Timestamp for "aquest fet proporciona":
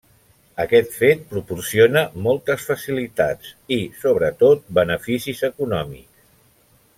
0.61-2.03